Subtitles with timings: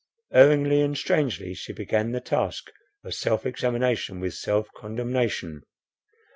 [0.33, 2.71] Erringly and strangely she began the task
[3.03, 5.61] of self examination with self condemnation.